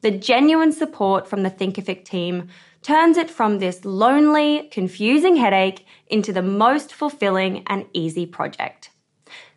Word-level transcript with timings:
The 0.00 0.12
genuine 0.12 0.72
support 0.72 1.26
from 1.26 1.42
the 1.42 1.50
Thinkific 1.50 2.04
team 2.04 2.48
turns 2.82 3.16
it 3.16 3.28
from 3.28 3.58
this 3.58 3.84
lonely, 3.84 4.68
confusing 4.70 5.36
headache 5.36 5.84
into 6.06 6.32
the 6.32 6.42
most 6.42 6.94
fulfilling 6.94 7.64
and 7.66 7.86
easy 7.92 8.24
project. 8.24 8.90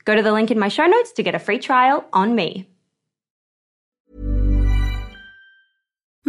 Go 0.03 0.15
to 0.15 0.23
the 0.23 0.31
link 0.31 0.49
in 0.49 0.57
my 0.57 0.67
show 0.67 0.87
notes 0.87 1.11
to 1.13 1.23
get 1.23 1.35
a 1.35 1.39
free 1.39 1.59
trial 1.59 2.05
on 2.11 2.33
me. 2.33 2.70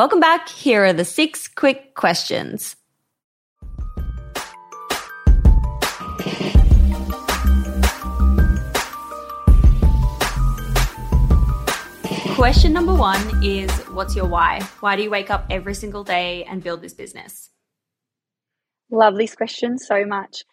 Welcome 0.00 0.20
back. 0.20 0.48
Here 0.48 0.82
are 0.86 0.94
the 0.94 1.04
six 1.04 1.46
quick 1.46 1.94
questions. 1.94 2.74
Question 12.34 12.72
number 12.72 12.94
one 12.94 13.44
is 13.44 13.70
What's 13.92 14.16
your 14.16 14.24
why? 14.24 14.62
Why 14.80 14.96
do 14.96 15.02
you 15.02 15.10
wake 15.10 15.28
up 15.28 15.44
every 15.50 15.74
single 15.74 16.02
day 16.02 16.44
and 16.44 16.64
build 16.64 16.80
this 16.80 16.94
business? 16.94 17.50
Love 18.90 19.16
this 19.16 19.34
question 19.34 19.76
so 19.76 20.06
much. 20.06 20.44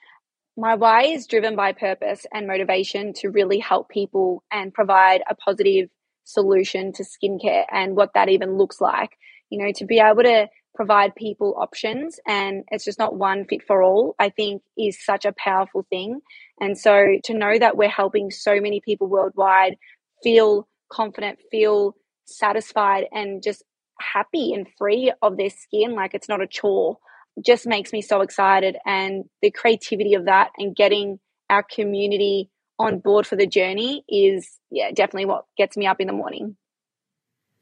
My 0.58 0.76
why 0.76 1.04
is 1.04 1.26
driven 1.26 1.56
by 1.56 1.72
purpose 1.72 2.26
and 2.34 2.48
motivation 2.48 3.14
to 3.22 3.30
really 3.30 3.60
help 3.60 3.88
people 3.88 4.44
and 4.52 4.74
provide 4.74 5.22
a 5.30 5.36
positive 5.36 5.88
solution 6.26 6.92
to 6.92 7.04
skincare 7.04 7.64
and 7.72 7.96
what 7.96 8.14
that 8.14 8.28
even 8.28 8.58
looks 8.58 8.82
like. 8.82 9.18
You 9.50 9.64
know, 9.64 9.72
to 9.76 9.86
be 9.86 10.00
able 10.00 10.24
to 10.24 10.48
provide 10.76 11.16
people 11.16 11.56
options 11.58 12.20
and 12.28 12.64
it's 12.70 12.86
just 12.86 13.00
not 13.00 13.16
one 13.16 13.46
fit 13.46 13.64
for 13.66 13.82
all, 13.82 14.16
I 14.20 14.30
think 14.30 14.62
is 14.78 15.04
such 15.04 15.26
a 15.26 15.34
powerful 15.34 15.86
thing. 15.90 16.22
And 16.62 16.78
so 16.78 17.18
to 17.24 17.34
know 17.34 17.58
that 17.58 17.76
we're 17.76 17.90
helping 17.90 18.30
so 18.30 18.62
many 18.62 18.80
people 18.80 19.08
worldwide 19.08 19.78
feel 20.24 20.68
confident, 20.90 21.40
feel 21.50 21.96
satisfied, 22.26 23.06
and 23.12 23.42
just 23.44 23.64
happy 24.00 24.54
and 24.54 24.68
free 24.78 25.12
of 25.22 25.38
their 25.38 25.50
skin, 25.50 25.96
like 25.96 26.14
it's 26.14 26.30
not 26.30 26.42
a 26.42 26.48
chore. 26.48 26.98
just 27.44 27.66
makes 27.68 27.92
me 27.92 28.02
so 28.02 28.22
excited. 28.22 28.78
And 28.86 29.26
the 29.42 29.52
creativity 29.52 30.14
of 30.14 30.26
that 30.26 30.52
and 30.58 30.76
getting 30.76 31.20
our 31.50 31.64
community 31.64 32.50
on 32.80 33.00
board 33.00 33.26
for 33.26 33.36
the 33.36 33.48
journey 33.48 34.04
is, 34.08 34.60
yeah, 34.70 34.92
definitely 34.92 35.26
what 35.26 35.46
gets 35.58 35.76
me 35.76 35.88
up 35.88 36.00
in 36.00 36.08
the 36.08 36.14
morning. 36.14 36.56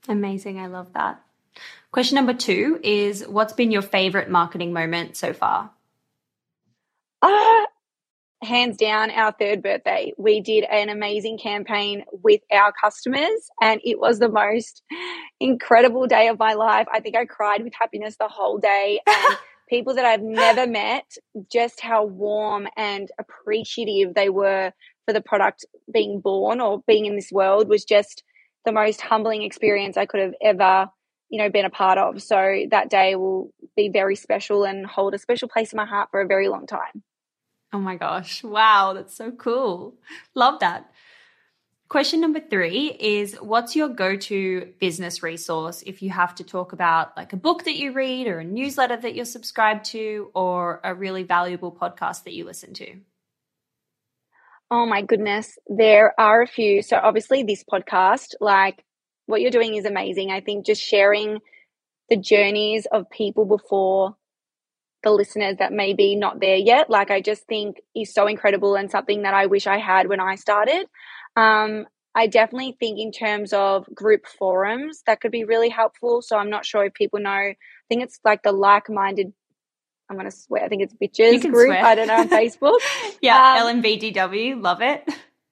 Amazing. 0.08 0.60
I 0.60 0.68
love 0.68 0.94
that. 0.94 1.22
Question 1.92 2.16
number 2.16 2.34
two 2.34 2.80
is 2.84 3.26
What's 3.28 3.54
been 3.54 3.72
your 3.72 3.82
favorite 3.82 4.30
marketing 4.30 4.74
moment 4.74 5.16
so 5.16 5.34
far? 5.34 5.72
Uh, 7.22 7.66
hands 8.44 8.78
down, 8.78 9.12
our 9.12 9.32
third 9.32 9.64
birthday. 9.64 10.14
We 10.18 10.42
did 10.42 10.64
an 10.66 10.90
amazing 10.90 11.38
campaign 11.38 12.04
with 12.12 12.42
our 12.52 12.72
customers, 12.72 13.50
and 13.62 13.82
it 13.84 14.00
was 14.00 14.20
the 14.20 14.30
most 14.30 14.84
incredible 15.40 16.08
day 16.08 16.28
of 16.28 16.40
my 16.40 16.54
life. 16.54 16.88
I 16.94 17.00
think 17.00 17.16
I 17.16 17.26
cried 17.26 17.64
with 17.64 17.74
happiness 17.74 18.18
the 18.18 18.28
whole 18.28 18.58
day. 18.58 19.00
And 19.08 19.38
people 19.68 19.96
that 19.96 20.06
I've 20.06 20.22
never 20.22 20.68
met, 20.68 21.18
just 21.52 21.82
how 21.82 22.06
warm 22.06 22.68
and 22.78 23.10
appreciative 23.20 24.14
they 24.14 24.30
were 24.30 24.72
for 25.06 25.14
the 25.14 25.22
product 25.22 25.66
being 25.92 26.20
born 26.20 26.62
or 26.62 26.84
being 26.88 27.06
in 27.06 27.16
this 27.16 27.32
world 27.32 27.68
was 27.68 27.84
just 27.84 28.24
the 28.66 28.72
most 28.72 29.02
humbling 29.02 29.44
experience 29.44 29.98
I 29.98 30.06
could 30.06 30.20
have 30.20 30.34
ever, 30.42 30.90
you 31.30 31.40
know, 31.40 31.50
been 31.50 31.66
a 31.66 31.70
part 31.70 31.98
of. 31.98 32.22
So 32.22 32.66
that 32.72 32.90
day 32.90 33.16
will 33.16 33.52
be 33.76 33.90
very 33.90 34.16
special 34.16 34.64
and 34.64 34.86
hold 34.86 35.14
a 35.14 35.18
special 35.18 35.48
place 35.48 35.74
in 35.74 35.78
my 35.78 35.86
heart 35.86 36.10
for 36.12 36.22
a 36.22 36.28
very 36.28 36.48
long 36.48 36.68
time. 36.68 37.04
Oh 37.74 37.80
my 37.80 37.96
gosh. 37.96 38.44
Wow, 38.44 38.94
that's 38.94 39.16
so 39.16 39.32
cool. 39.32 39.96
Love 40.34 40.60
that. 40.60 40.90
Question 41.88 42.20
number 42.20 42.40
three 42.40 42.98
is 43.00 43.36
What's 43.36 43.76
your 43.76 43.90
go 43.90 44.16
to 44.16 44.74
business 44.80 45.22
resource 45.22 45.84
if 45.86 46.02
you 46.02 46.10
have 46.10 46.34
to 46.36 46.44
talk 46.44 46.74
about 46.74 47.16
like 47.16 47.34
a 47.34 47.38
book 47.38 47.66
that 47.66 47.76
you 47.76 47.92
read 47.92 48.28
or 48.28 48.40
a 48.40 48.44
newsletter 48.44 48.98
that 48.98 49.14
you're 49.14 49.26
subscribed 49.26 49.86
to 49.86 50.32
or 50.34 50.80
a 50.84 50.96
really 50.96 51.24
valuable 51.24 51.72
podcast 51.72 52.24
that 52.24 52.34
you 52.34 52.44
listen 52.44 52.74
to? 52.76 52.96
Oh 54.72 54.88
my 54.88 55.04
goodness, 55.04 55.60
there 55.68 56.20
are 56.20 56.42
a 56.42 56.48
few. 56.48 56.82
So, 56.82 56.98
obviously, 56.98 57.44
this 57.44 57.64
podcast, 57.64 58.34
like 58.42 58.84
what 59.26 59.42
you're 59.42 59.52
doing 59.52 59.76
is 59.76 59.86
amazing. 59.86 60.32
I 60.32 60.42
think 60.42 60.66
just 60.66 60.82
sharing 60.82 61.40
the 62.10 62.18
journeys 62.18 62.86
of 62.92 63.10
people 63.10 63.46
before 63.46 64.16
the 65.04 65.12
listeners 65.12 65.58
that 65.60 65.72
may 65.72 65.94
be 65.94 66.16
not 66.16 66.40
there 66.40 66.56
yet, 66.56 66.90
like 66.90 67.12
I 67.12 67.22
just 67.22 67.44
think 67.48 67.78
is 67.96 68.14
so 68.14 68.28
incredible 68.28 68.76
and 68.76 68.90
something 68.90 69.24
that 69.24 69.34
I 69.34 69.46
wish 69.46 69.68
I 69.68 69.78
had 69.78 70.08
when 70.08 70.20
I 70.20 70.36
started. 70.36 70.88
Um, 71.36 71.86
I 72.16 72.28
definitely 72.28 72.76
think 72.80 72.98
in 73.00 73.12
terms 73.12 73.52
of 73.54 73.86
group 73.94 74.26
forums 74.26 75.04
that 75.06 75.20
could 75.20 75.32
be 75.32 75.44
really 75.44 75.70
helpful. 75.70 76.22
So 76.22 76.38
I'm 76.38 76.50
not 76.50 76.66
sure 76.66 76.86
if 76.86 76.94
people 76.94 77.20
know. 77.20 77.30
I 77.30 77.56
think 77.90 78.04
it's 78.04 78.20
like 78.24 78.42
the 78.42 78.52
like-minded 78.52 79.34
I'm 80.10 80.18
going 80.18 80.30
to 80.30 80.36
swear. 80.36 80.64
I 80.64 80.68
think 80.68 80.84
it's 80.84 80.94
bitches 80.94 81.42
group. 81.42 81.68
Swear. 81.68 81.84
I 81.84 81.96
don't 81.96 82.08
know 82.08 82.18
on 82.18 82.30
Facebook. 82.30 82.80
yeah, 83.22 83.56
um, 83.60 83.82
LMBDW, 83.82 84.62
love 84.62 84.82
it. 84.82 85.04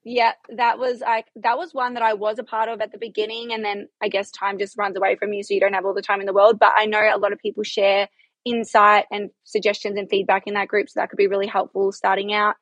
Yeah, 0.05 0.33
that 0.57 0.79
was 0.79 0.99
like 0.99 1.27
that 1.37 1.57
was 1.57 1.73
one 1.73 1.93
that 1.93 2.03
I 2.03 2.13
was 2.13 2.37
a 2.37 2.43
part 2.43 2.67
of 2.69 2.81
at 2.81 2.91
the 2.91 2.97
beginning, 2.97 3.53
and 3.53 3.63
then 3.63 3.87
I 4.01 4.09
guess 4.09 4.31
time 4.31 4.57
just 4.59 4.77
runs 4.77 4.97
away 4.97 5.15
from 5.15 5.31
you, 5.31 5.43
so 5.43 5.53
you 5.53 5.61
don't 5.61 5.73
have 5.73 5.85
all 5.85 5.93
the 5.93 6.01
time 6.01 6.19
in 6.19 6.25
the 6.25 6.33
world. 6.33 6.59
But 6.59 6.73
I 6.75 6.85
know 6.85 6.99
a 6.99 7.17
lot 7.17 7.31
of 7.31 7.39
people 7.39 7.63
share 7.63 8.09
insight 8.45 9.05
and 9.11 9.29
suggestions 9.45 9.97
and 9.97 10.09
feedback 10.09 10.43
in 10.45 10.55
that 10.55 10.67
group, 10.67 10.89
so 10.89 10.99
that 10.99 11.09
could 11.09 11.17
be 11.17 11.27
really 11.27 11.47
helpful 11.47 11.91
starting 11.93 12.33
out. 12.33 12.55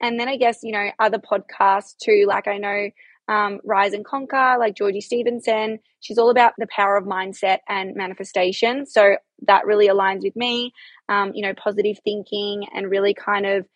And 0.00 0.20
then 0.20 0.28
I 0.28 0.36
guess 0.36 0.60
you 0.62 0.72
know 0.72 0.90
other 1.00 1.18
podcasts 1.18 1.96
too. 2.00 2.26
Like 2.28 2.46
I 2.46 2.58
know 2.58 2.90
um, 3.28 3.60
Rise 3.64 3.92
and 3.92 4.04
Conquer, 4.04 4.56
like 4.58 4.76
Georgie 4.76 5.00
Stevenson. 5.00 5.80
She's 6.00 6.18
all 6.18 6.30
about 6.30 6.52
the 6.58 6.68
power 6.68 6.96
of 6.96 7.04
mindset 7.04 7.58
and 7.68 7.96
manifestation. 7.96 8.86
So 8.86 9.16
that 9.46 9.66
really 9.66 9.88
aligns 9.88 10.22
with 10.22 10.36
me 10.36 10.72
um, 11.08 11.32
you 11.34 11.42
know, 11.42 11.54
positive 11.54 11.98
thinking 12.04 12.66
and 12.74 12.90
really 12.90 13.14
kind 13.14 13.46
of 13.46 13.66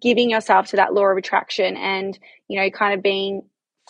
giving 0.00 0.30
yourself 0.30 0.68
to 0.68 0.76
that 0.76 0.94
law 0.94 1.06
of 1.06 1.16
attraction 1.16 1.76
and, 1.76 2.18
you 2.48 2.60
know, 2.60 2.70
kind 2.70 2.94
of 2.94 3.02
being 3.02 3.42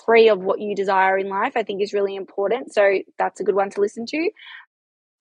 free 0.04 0.28
of 0.28 0.40
what 0.40 0.60
you 0.60 0.74
desire 0.74 1.16
in 1.18 1.28
life, 1.28 1.52
I 1.56 1.62
think 1.62 1.82
is 1.82 1.92
really 1.92 2.16
important. 2.16 2.72
So 2.72 2.98
that's 3.18 3.40
a 3.40 3.44
good 3.44 3.54
one 3.54 3.70
to 3.70 3.80
listen 3.80 4.06
to. 4.06 4.30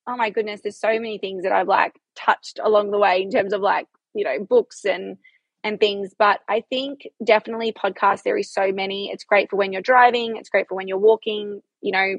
Oh 0.07 0.17
my 0.17 0.29
goodness, 0.29 0.61
there's 0.61 0.79
so 0.79 0.93
many 0.93 1.17
things 1.17 1.43
that 1.43 1.51
I've 1.51 1.67
like 1.67 1.93
touched 2.15 2.59
along 2.61 2.91
the 2.91 2.97
way 2.97 3.21
in 3.21 3.29
terms 3.29 3.53
of 3.53 3.61
like, 3.61 3.87
you 4.13 4.25
know, 4.25 4.43
books 4.43 4.83
and 4.85 5.17
and 5.63 5.79
things. 5.79 6.13
But 6.17 6.41
I 6.49 6.63
think 6.69 7.07
definitely 7.23 7.71
podcasts, 7.71 8.23
there 8.23 8.37
is 8.37 8.51
so 8.51 8.71
many. 8.71 9.09
It's 9.11 9.23
great 9.23 9.49
for 9.49 9.55
when 9.55 9.71
you're 9.71 9.81
driving, 9.81 10.35
it's 10.35 10.49
great 10.49 10.67
for 10.67 10.75
when 10.75 10.87
you're 10.87 10.97
walking, 10.97 11.61
you 11.81 11.91
know, 11.91 12.15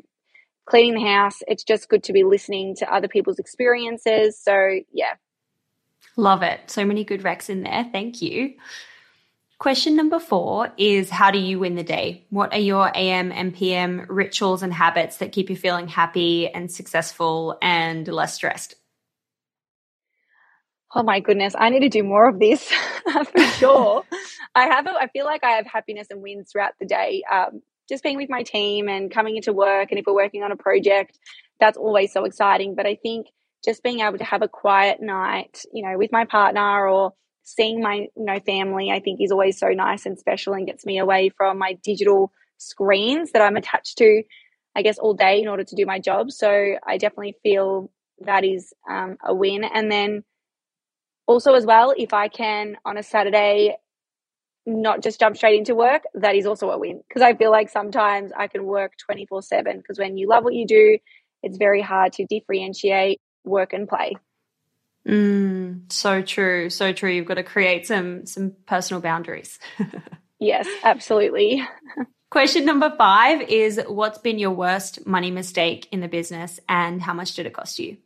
cleaning 0.67 0.95
the 0.95 1.11
house. 1.11 1.39
It's 1.47 1.65
just 1.65 1.89
good 1.89 2.03
to 2.05 2.12
be 2.12 2.25
listening 2.25 2.75
to 2.77 2.93
other 2.93 3.09
people's 3.09 3.39
experiences. 3.39 4.41
So, 4.43 4.79
yeah. 4.93 5.15
Love 6.17 6.43
it. 6.43 6.71
So 6.71 6.85
many 6.85 7.05
good 7.05 7.23
recs 7.23 7.51
in 7.51 7.62
there. 7.62 7.89
Thank 7.91 8.23
you. 8.23 8.55
Question 9.59 9.97
number 9.97 10.19
four 10.19 10.73
is 10.77 11.11
How 11.11 11.31
do 11.31 11.39
you 11.39 11.59
win 11.59 11.75
the 11.75 11.83
day? 11.83 12.25
What 12.31 12.53
are 12.53 12.59
your 12.59 12.91
AM 12.95 13.33
and 13.33 13.55
PM 13.55 14.06
rituals 14.09 14.62
and 14.62 14.73
habits 14.73 15.19
that 15.19 15.33
keep 15.33 15.49
you 15.49 15.56
feeling 15.56 15.89
happy 15.89 16.49
and 16.49 16.71
successful 16.71 17.59
and 17.62 18.06
less 18.06 18.35
stressed? 18.35 18.75
Oh 20.95 21.03
my 21.03 21.21
goodness, 21.21 21.55
I 21.59 21.71
need 21.71 21.81
to 21.81 21.89
do 21.89 22.05
more 22.05 22.29
of 22.29 22.39
this 22.39 22.71
for 23.33 23.43
sure. 23.59 24.05
I 24.55 24.67
have, 24.67 24.87
a, 24.87 24.91
I 24.91 25.09
feel 25.09 25.25
like 25.25 25.43
I 25.43 25.53
have 25.53 25.67
happiness 25.67 26.07
and 26.11 26.23
wins 26.23 26.53
throughout 26.53 26.75
the 26.79 26.87
day. 26.87 27.25
Um, 27.31 27.62
just 27.89 28.03
being 28.03 28.17
with 28.17 28.31
my 28.31 28.43
team 28.43 28.89
and 28.89 29.11
coming 29.11 29.37
into 29.37 29.53
work 29.53 29.91
and 29.91 29.99
if 29.99 30.07
we're 30.07 30.15
working 30.15 30.43
on 30.43 30.53
a 30.53 30.57
project 30.57 31.19
that's 31.61 31.77
always 31.77 32.12
so 32.12 32.25
exciting 32.25 32.75
but 32.75 32.87
i 32.87 32.95
think 32.95 33.27
just 33.64 33.82
being 33.82 34.00
able 34.00 34.19
to 34.19 34.25
have 34.25 34.43
a 34.43 34.49
quiet 34.49 35.00
night 35.00 35.64
you 35.72 35.82
know 35.82 35.96
with 35.96 36.12
my 36.12 36.25
partner 36.25 36.88
or 36.88 37.12
seeing 37.43 37.81
my 37.81 37.94
you 37.94 38.25
know 38.25 38.38
family 38.46 38.90
i 38.90 39.00
think 39.00 39.20
is 39.20 39.32
always 39.32 39.58
so 39.58 39.69
nice 39.69 40.06
and 40.06 40.19
special 40.19 40.55
and 40.55 40.66
gets 40.66 40.87
me 40.87 40.99
away 40.99 41.31
from 41.37 41.58
my 41.58 41.75
digital 41.82 42.32
screens 42.58 43.32
that 43.32 43.43
i'm 43.43 43.56
attached 43.56 43.99
to 43.99 44.22
i 44.76 44.82
guess 44.82 44.99
all 44.99 45.14
day 45.14 45.40
in 45.40 45.49
order 45.49 45.64
to 45.64 45.76
do 45.76 45.87
my 45.87 45.99
job 45.99 46.31
so 46.31 46.75
i 46.87 46.96
definitely 46.96 47.37
feel 47.43 47.90
that 48.20 48.44
is 48.44 48.72
um, 48.88 49.16
a 49.25 49.34
win 49.34 49.64
and 49.64 49.90
then 49.90 50.22
also 51.26 51.55
as 51.55 51.66
well 51.66 51.94
if 51.96 52.12
i 52.12 52.28
can 52.28 52.76
on 52.84 52.96
a 52.96 53.02
saturday 53.02 53.76
not 54.66 55.02
just 55.02 55.20
jump 55.20 55.37
straight 55.37 55.58
into 55.58 55.75
work, 55.75 56.02
that 56.14 56.34
is 56.34 56.46
also 56.46 56.70
a 56.70 56.78
win. 56.78 57.02
Because 57.06 57.22
I 57.22 57.34
feel 57.34 57.50
like 57.50 57.69
sometimes 57.69 58.32
I 58.37 58.46
can 58.46 58.64
work 58.64 58.93
24 59.05 59.43
7 59.43 59.76
because 59.78 59.99
when 59.99 60.16
you 60.16 60.28
love 60.28 60.44
what 60.44 60.55
you 60.55 60.66
do, 60.66 60.99
it's 61.43 61.58
very 61.58 61.82
hard 61.82 62.12
to 62.14 62.26
differentiate 62.26 63.20
work 63.44 63.73
and 63.73 63.88
play. 63.88 64.17
Mm, 65.06 65.93
so 65.93 66.23
true. 66.23 66.70
So 66.70 66.93
true. 66.93 67.11
You've 67.11 67.26
got 67.26 67.35
to 67.35 67.43
create 67.43 67.87
some 67.87 68.26
some 68.26 68.55
personal 68.67 69.00
boundaries. 69.00 69.59
yes, 70.38 70.66
absolutely. 70.83 71.62
Question 72.30 72.64
number 72.64 72.92
five 72.97 73.42
is 73.42 73.80
what's 73.87 74.19
been 74.19 74.38
your 74.38 74.50
worst 74.50 75.07
money 75.07 75.30
mistake 75.30 75.88
in 75.92 76.00
the 76.00 76.09
business 76.09 76.59
and 76.69 77.00
how 77.00 77.14
much 77.14 77.35
did 77.35 77.47
it 77.47 77.52
cost 77.52 77.78
you? 77.78 77.99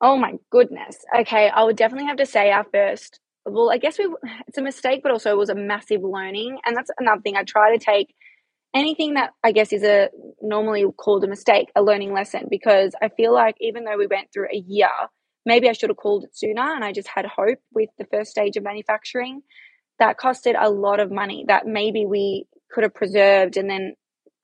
Oh 0.00 0.16
my 0.16 0.34
goodness. 0.50 1.04
Okay, 1.16 1.48
I 1.48 1.62
would 1.64 1.76
definitely 1.76 2.08
have 2.08 2.16
to 2.16 2.26
say 2.26 2.50
our 2.50 2.64
first 2.64 3.20
well, 3.46 3.70
I 3.70 3.78
guess 3.78 3.98
we 3.98 4.08
it's 4.48 4.58
a 4.58 4.62
mistake, 4.62 5.02
but 5.02 5.12
also 5.12 5.30
it 5.30 5.38
was 5.38 5.50
a 5.50 5.54
massive 5.54 6.02
learning. 6.02 6.58
And 6.64 6.76
that's 6.76 6.90
another 6.98 7.20
thing. 7.20 7.36
I 7.36 7.44
try 7.44 7.76
to 7.76 7.84
take 7.84 8.14
anything 8.76 9.14
that 9.14 9.30
I 9.42 9.52
guess 9.52 9.72
is 9.72 9.82
a 9.82 10.10
normally 10.40 10.84
called 10.96 11.24
a 11.24 11.28
mistake, 11.28 11.70
a 11.74 11.82
learning 11.82 12.12
lesson, 12.12 12.46
because 12.50 12.94
I 13.02 13.08
feel 13.08 13.32
like 13.32 13.56
even 13.60 13.84
though 13.84 13.96
we 13.96 14.06
went 14.06 14.28
through 14.32 14.48
a 14.52 14.56
year, 14.56 14.90
maybe 15.44 15.68
I 15.68 15.72
should 15.72 15.90
have 15.90 15.96
called 15.96 16.24
it 16.24 16.36
sooner 16.36 16.74
and 16.74 16.84
I 16.84 16.92
just 16.92 17.08
had 17.08 17.26
hope 17.26 17.58
with 17.72 17.88
the 17.98 18.06
first 18.12 18.30
stage 18.30 18.56
of 18.56 18.64
manufacturing. 18.64 19.42
That 19.98 20.18
costed 20.18 20.56
a 20.60 20.68
lot 20.68 21.00
of 21.00 21.10
money 21.10 21.46
that 21.48 21.66
maybe 21.66 22.04
we 22.04 22.46
could 22.70 22.84
have 22.84 22.94
preserved 22.94 23.56
and 23.56 23.70
then 23.70 23.94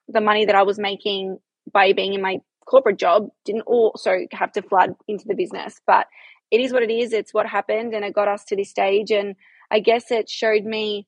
the 0.08 0.20
money 0.20 0.46
that 0.46 0.54
I 0.54 0.62
was 0.62 0.78
making 0.78 1.38
by 1.70 1.92
being 1.92 2.14
in 2.14 2.22
my 2.22 2.38
corporate 2.66 2.98
job 2.98 3.28
didn't 3.44 3.62
also 3.62 4.20
have 4.32 4.52
to 4.52 4.62
flood 4.62 4.94
into 5.08 5.24
the 5.26 5.34
business. 5.34 5.80
But 5.86 6.06
it 6.50 6.60
is 6.60 6.72
what 6.72 6.82
it 6.82 6.90
is. 6.90 7.12
It's 7.12 7.34
what 7.34 7.46
happened 7.46 7.92
and 7.92 8.04
it 8.04 8.14
got 8.14 8.28
us 8.28 8.44
to 8.44 8.56
this 8.56 8.70
stage. 8.70 9.10
And 9.10 9.34
I 9.70 9.80
guess 9.80 10.10
it 10.10 10.30
showed 10.30 10.64
me 10.64 11.06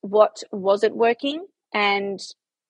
what 0.00 0.42
wasn't 0.52 0.96
working 0.96 1.44
and 1.74 2.20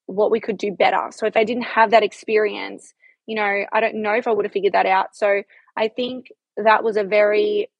what 0.06 0.30
we 0.30 0.40
could 0.40 0.58
do 0.58 0.72
better. 0.72 1.10
So 1.10 1.26
if 1.26 1.36
I 1.36 1.44
didn't 1.44 1.64
have 1.64 1.90
that 1.90 2.02
experience, 2.02 2.94
you 3.26 3.34
know, 3.36 3.64
I 3.72 3.80
don't 3.80 4.02
know 4.02 4.14
if 4.14 4.26
I 4.26 4.32
would 4.32 4.44
have 4.44 4.52
figured 4.52 4.74
that 4.74 4.86
out. 4.86 5.16
So 5.16 5.42
I 5.76 5.88
think 5.88 6.28
that 6.56 6.84
was 6.84 6.96
a 6.96 7.04
very 7.04 7.70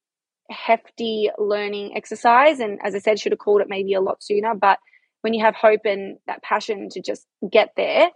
hefty 0.51 1.31
learning 1.39 1.97
exercise. 1.97 2.61
And 2.61 2.79
as 2.83 2.95
I 2.95 2.99
said, 2.99 3.19
should 3.19 3.33
have 3.33 3.39
called 3.39 3.61
it 3.61 3.69
maybe 3.69 3.95
a 3.95 4.01
lot 4.01 4.23
sooner. 4.23 4.55
But 4.55 4.79
when 5.23 5.35
you 5.35 5.45
have 5.45 5.55
hope 5.55 5.81
and 5.85 6.19
that 6.27 6.43
passion 6.43 6.89
to 6.91 7.01
just 7.01 7.27
get 7.51 7.73
there, 7.77 8.11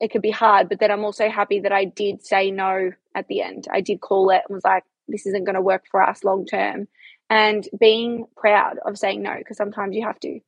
it 0.00 0.10
could 0.10 0.22
be 0.22 0.30
hard. 0.30 0.68
But 0.68 0.80
then 0.80 0.90
I'm 0.90 1.04
also 1.04 1.28
happy 1.28 1.60
that 1.60 1.72
I 1.72 1.84
did 1.84 2.24
say 2.24 2.50
no 2.50 2.90
at 3.14 3.28
the 3.28 3.42
end. 3.42 3.68
I 3.70 3.80
did 3.80 4.00
call 4.00 4.30
it 4.30 4.42
and 4.48 4.54
was 4.54 4.64
like, 4.64 4.84
this 5.08 5.26
isn't 5.26 5.44
going 5.44 5.54
to 5.54 5.60
work 5.60 5.84
for 5.90 6.02
us 6.02 6.24
long 6.24 6.46
term 6.46 6.88
and 7.28 7.66
being 7.78 8.26
proud 8.36 8.78
of 8.84 8.98
saying 8.98 9.22
no 9.22 9.34
because 9.38 9.56
sometimes 9.56 9.96
you 9.96 10.06
have 10.06 10.20
to 10.20 10.40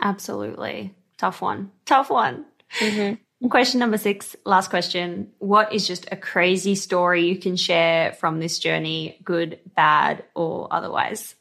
absolutely 0.00 0.94
tough 1.24 1.40
one 1.40 1.70
tough 1.86 2.10
one 2.10 2.44
mm-hmm. 2.78 3.14
Question 3.50 3.80
number 3.80 3.98
six, 3.98 4.34
last 4.46 4.70
question. 4.70 5.32
What 5.38 5.72
is 5.74 5.86
just 5.86 6.06
a 6.10 6.16
crazy 6.16 6.74
story 6.74 7.26
you 7.26 7.36
can 7.36 7.56
share 7.56 8.12
from 8.12 8.40
this 8.40 8.58
journey, 8.58 9.20
good, 9.22 9.58
bad, 9.76 10.24
or 10.34 10.68
otherwise? 10.70 11.34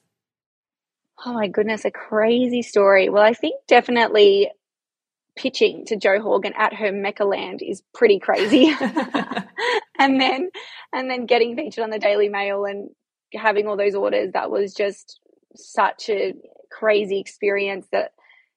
Oh 1.26 1.34
my 1.34 1.48
goodness, 1.48 1.86
a 1.86 1.92
crazy 1.92 2.62
story. 2.62 3.08
Well, 3.08 3.24
I 3.24 3.34
think 3.34 3.56
definitely 3.68 4.52
pitching 5.38 5.86
to 5.86 5.96
Jo 5.96 6.20
Horgan 6.20 6.54
at 6.58 6.74
her 6.74 6.92
Mecca 6.92 7.24
land 7.24 7.62
is 7.62 7.82
pretty 7.94 8.20
crazy. 8.20 8.76
and 9.98 10.20
then 10.20 10.50
and 10.92 11.10
then 11.10 11.26
getting 11.26 11.56
featured 11.56 11.86
on 11.86 11.90
the 11.90 12.00
Daily 12.00 12.28
Mail 12.28 12.66
and 12.66 12.90
having 13.34 13.68
all 13.68 13.78
those 13.78 13.96
orders, 13.96 14.34
that 14.34 14.52
was 14.52 14.74
just 14.74 15.22
such 15.56 16.10
a 16.10 16.34
crazy 16.70 17.20
experience 17.20 17.88
that 17.94 18.12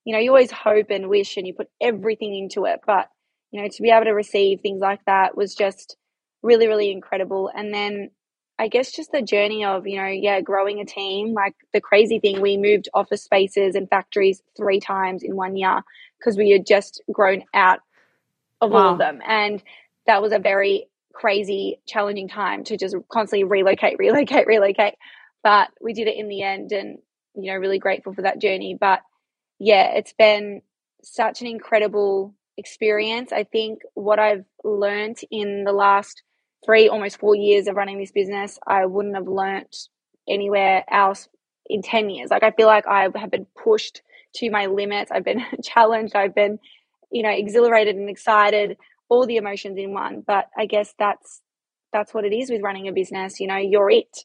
you 0.06 0.12
know, 0.12 0.20
you 0.20 0.30
always 0.30 0.52
hope 0.52 0.86
and 0.90 1.08
wish 1.08 1.36
and 1.36 1.46
you 1.46 1.52
put 1.52 1.68
everything 1.80 2.34
into 2.34 2.64
it, 2.64 2.80
but 2.86 3.08
you 3.50 3.60
know, 3.60 3.68
to 3.68 3.82
be 3.82 3.90
able 3.90 4.04
to 4.04 4.12
receive 4.12 4.60
things 4.60 4.80
like 4.80 5.04
that 5.06 5.36
was 5.36 5.54
just 5.54 5.96
really 6.42 6.68
really 6.68 6.92
incredible. 6.92 7.50
And 7.54 7.74
then 7.74 8.10
I 8.58 8.68
guess 8.68 8.92
just 8.92 9.10
the 9.10 9.20
journey 9.20 9.64
of, 9.64 9.86
you 9.86 10.00
know, 10.00 10.06
yeah, 10.06 10.40
growing 10.40 10.80
a 10.80 10.84
team. 10.84 11.34
Like 11.34 11.54
the 11.74 11.80
crazy 11.80 12.20
thing, 12.20 12.40
we 12.40 12.56
moved 12.56 12.88
office 12.94 13.24
spaces 13.24 13.74
and 13.74 13.90
factories 13.90 14.40
three 14.56 14.78
times 14.78 15.24
in 15.24 15.34
one 15.34 15.56
year 15.56 15.82
because 16.18 16.38
we 16.38 16.52
had 16.52 16.64
just 16.64 17.02
grown 17.12 17.42
out 17.52 17.80
of 18.60 18.70
wow. 18.70 18.78
all 18.78 18.92
of 18.92 18.98
them. 18.98 19.20
And 19.26 19.60
that 20.06 20.22
was 20.22 20.32
a 20.32 20.38
very 20.38 20.86
crazy, 21.12 21.80
challenging 21.86 22.28
time 22.28 22.62
to 22.64 22.76
just 22.76 22.94
constantly 23.10 23.44
relocate, 23.44 23.96
relocate, 23.98 24.46
relocate. 24.46 24.94
But 25.42 25.68
we 25.80 25.92
did 25.92 26.06
it 26.06 26.16
in 26.16 26.28
the 26.28 26.42
end 26.42 26.70
and, 26.70 26.98
you 27.34 27.52
know, 27.52 27.58
really 27.58 27.80
grateful 27.80 28.14
for 28.14 28.22
that 28.22 28.40
journey. 28.40 28.76
But 28.78 29.00
yeah, 29.58 29.92
it's 29.94 30.12
been 30.12 30.62
such 31.02 31.40
an 31.40 31.46
incredible 31.46 32.34
experience. 32.56 33.32
I 33.32 33.44
think 33.44 33.80
what 33.94 34.18
I've 34.18 34.44
learned 34.64 35.18
in 35.30 35.64
the 35.64 35.72
last 35.72 36.22
three, 36.64 36.88
almost 36.88 37.18
four 37.18 37.34
years 37.34 37.68
of 37.68 37.76
running 37.76 37.98
this 37.98 38.12
business, 38.12 38.58
I 38.66 38.86
wouldn't 38.86 39.14
have 39.14 39.28
learnt 39.28 39.88
anywhere 40.28 40.84
else 40.90 41.28
in 41.66 41.82
10 41.82 42.10
years. 42.10 42.30
Like, 42.30 42.42
I 42.42 42.50
feel 42.50 42.66
like 42.66 42.86
I 42.86 43.08
have 43.14 43.30
been 43.30 43.46
pushed 43.62 44.02
to 44.36 44.50
my 44.50 44.66
limits. 44.66 45.10
I've 45.10 45.24
been 45.24 45.44
challenged. 45.62 46.14
I've 46.14 46.34
been, 46.34 46.58
you 47.10 47.22
know, 47.22 47.30
exhilarated 47.30 47.96
and 47.96 48.10
excited, 48.10 48.76
all 49.08 49.26
the 49.26 49.36
emotions 49.36 49.78
in 49.78 49.92
one. 49.92 50.22
But 50.26 50.48
I 50.56 50.66
guess 50.66 50.94
that's, 50.98 51.42
that's 51.92 52.12
what 52.12 52.24
it 52.24 52.32
is 52.32 52.50
with 52.50 52.62
running 52.62 52.88
a 52.88 52.92
business. 52.92 53.40
You 53.40 53.46
know, 53.46 53.56
you're 53.56 53.90
it. 53.90 54.24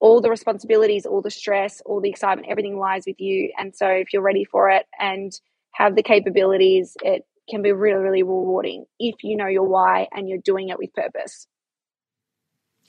All 0.00 0.20
the 0.20 0.30
responsibilities, 0.30 1.06
all 1.06 1.22
the 1.22 1.30
stress, 1.30 1.80
all 1.86 2.00
the 2.00 2.10
excitement, 2.10 2.48
everything 2.50 2.78
lies 2.78 3.04
with 3.06 3.20
you. 3.20 3.52
And 3.58 3.74
so 3.74 3.88
if 3.88 4.12
you're 4.12 4.22
ready 4.22 4.44
for 4.44 4.70
it 4.70 4.86
and 4.98 5.32
have 5.72 5.96
the 5.96 6.02
capabilities, 6.02 6.96
it 7.02 7.24
can 7.48 7.62
be 7.62 7.72
really, 7.72 8.02
really 8.02 8.22
rewarding 8.22 8.86
if 8.98 9.22
you 9.22 9.36
know 9.36 9.46
your 9.46 9.64
why 9.64 10.08
and 10.12 10.28
you're 10.28 10.38
doing 10.38 10.68
it 10.68 10.78
with 10.78 10.92
purpose. 10.92 11.46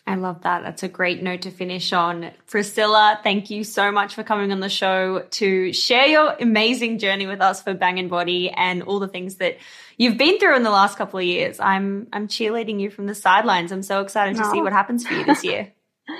I 0.07 0.15
love 0.15 0.43
that. 0.43 0.63
That's 0.63 0.83
a 0.83 0.87
great 0.87 1.21
note 1.21 1.41
to 1.41 1.51
finish 1.51 1.91
on. 1.91 2.31
Priscilla, 2.47 3.19
thank 3.23 3.49
you 3.49 3.65
so 3.65 3.91
much 3.91 4.15
for 4.15 4.23
coming 4.23 4.53
on 4.53 4.61
the 4.61 4.69
show 4.69 5.25
to 5.31 5.73
share 5.73 6.07
your 6.07 6.33
amazing 6.39 6.97
journey 6.97 7.27
with 7.27 7.41
us 7.41 7.61
for 7.61 7.73
Bangn 7.73 8.07
Body 8.07 8.49
and 8.49 8.83
all 8.83 8.99
the 8.99 9.09
things 9.09 9.35
that 9.35 9.57
you've 9.97 10.17
been 10.17 10.39
through 10.39 10.55
in 10.55 10.63
the 10.63 10.71
last 10.71 10.97
couple 10.97 11.19
of 11.19 11.25
years. 11.25 11.59
I'm 11.59 12.07
I'm 12.13 12.29
cheerleading 12.29 12.79
you 12.79 12.89
from 12.89 13.07
the 13.07 13.15
sidelines. 13.15 13.73
I'm 13.73 13.83
so 13.83 13.99
excited 13.99 14.37
to 14.37 14.45
see 14.45 14.61
what 14.61 14.71
happens 14.71 15.05
for 15.05 15.13
you 15.13 15.25
this 15.25 15.43
year. 15.43 15.73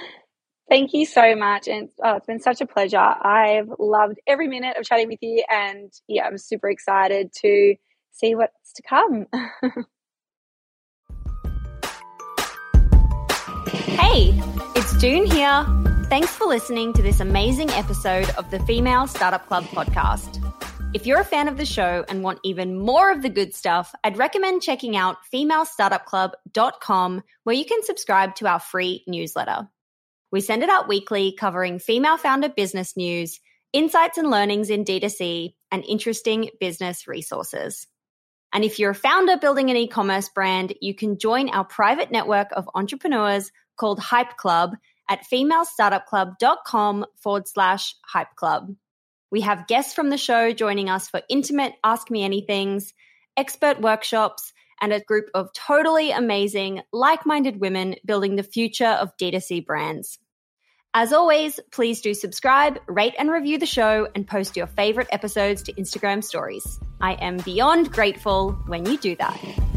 Thank 0.69 0.93
you 0.93 1.05
so 1.05 1.35
much. 1.35 1.67
And 1.67 1.89
oh, 2.03 2.17
it's 2.17 2.27
been 2.27 2.41
such 2.41 2.61
a 2.61 2.65
pleasure. 2.65 2.97
I've 2.97 3.69
loved 3.79 4.19
every 4.27 4.47
minute 4.47 4.77
of 4.77 4.85
chatting 4.85 5.07
with 5.07 5.19
you. 5.21 5.43
And 5.49 5.91
yeah, 6.07 6.25
I'm 6.25 6.37
super 6.37 6.69
excited 6.69 7.31
to 7.41 7.75
see 8.11 8.35
what's 8.35 8.73
to 8.73 8.83
come. 8.83 9.27
Hey, 13.99 14.33
it's 14.75 14.97
Doone 14.97 15.25
here. 15.25 15.65
Thanks 16.09 16.29
for 16.29 16.45
listening 16.45 16.93
to 16.93 17.01
this 17.01 17.19
amazing 17.19 17.69
episode 17.71 18.29
of 18.31 18.49
the 18.51 18.59
Female 18.61 19.05
Startup 19.05 19.45
Club 19.45 19.65
podcast. 19.65 20.41
If 20.93 21.05
you're 21.05 21.19
a 21.19 21.25
fan 21.25 21.47
of 21.47 21.57
the 21.57 21.65
show 21.65 22.05
and 22.07 22.23
want 22.23 22.39
even 22.43 22.79
more 22.79 23.11
of 23.11 23.21
the 23.21 23.29
good 23.29 23.53
stuff, 23.53 23.93
I'd 24.03 24.17
recommend 24.17 24.61
checking 24.61 24.95
out 24.95 25.17
femalestartupclub.com 25.33 27.23
where 27.43 27.55
you 27.55 27.65
can 27.65 27.83
subscribe 27.83 28.35
to 28.35 28.47
our 28.47 28.59
free 28.59 29.03
newsletter. 29.07 29.67
We 30.31 30.41
send 30.41 30.63
it 30.63 30.69
out 30.69 30.87
weekly 30.87 31.33
covering 31.37 31.79
female 31.79 32.17
founder 32.17 32.49
business 32.49 32.97
news, 32.97 33.39
insights 33.73 34.17
and 34.17 34.29
learnings 34.29 34.69
in 34.69 34.83
D2C, 34.83 35.53
and 35.71 35.85
interesting 35.85 36.49
business 36.59 37.07
resources. 37.07 37.87
And 38.53 38.63
if 38.63 38.79
you're 38.79 38.91
a 38.91 38.95
founder 38.95 39.37
building 39.37 39.69
an 39.69 39.77
e 39.77 39.87
commerce 39.87 40.29
brand, 40.29 40.73
you 40.81 40.95
can 40.95 41.17
join 41.17 41.49
our 41.49 41.65
private 41.65 42.11
network 42.11 42.47
of 42.53 42.69
entrepreneurs 42.75 43.51
called 43.77 43.99
Hype 43.99 44.37
Club 44.37 44.75
at 45.09 45.25
femalestartupclub.com 45.31 47.05
forward 47.21 47.47
slash 47.47 47.95
hype 48.05 48.35
club. 48.35 48.75
We 49.31 49.41
have 49.41 49.67
guests 49.67 49.93
from 49.93 50.09
the 50.09 50.17
show 50.17 50.53
joining 50.53 50.89
us 50.89 51.09
for 51.09 51.21
intimate 51.29 51.73
Ask 51.83 52.09
Me 52.09 52.27
Anythings, 52.27 52.93
expert 53.35 53.81
workshops, 53.81 54.53
and 54.81 54.93
a 54.93 55.01
group 55.01 55.29
of 55.33 55.51
totally 55.53 56.11
amazing, 56.11 56.81
like 56.91 57.25
minded 57.25 57.59
women 57.59 57.95
building 58.05 58.35
the 58.35 58.43
future 58.43 58.85
of 58.85 59.15
D2C 59.17 59.65
brands. 59.65 60.19
As 60.93 61.13
always, 61.13 61.59
please 61.71 62.01
do 62.01 62.13
subscribe, 62.13 62.79
rate 62.87 63.13
and 63.19 63.29
review 63.29 63.59
the 63.59 63.65
show, 63.65 64.07
and 64.15 64.25
post 64.25 64.57
your 64.57 64.67
favorite 64.67 65.07
episodes 65.11 65.61
to 65.63 65.73
Instagram 65.73 66.23
stories. 66.23 66.79
I 66.99 67.13
am 67.13 67.37
beyond 67.37 67.91
grateful 67.91 68.53
when 68.65 68.85
you 68.85 68.97
do 68.97 69.15
that. 69.17 69.76